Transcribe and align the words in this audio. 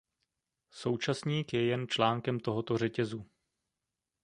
Současník 0.71 1.53
je 1.53 1.65
jen 1.65 1.87
článkem 1.87 2.39
tohoto 2.39 2.77
řetězu. 2.77 3.25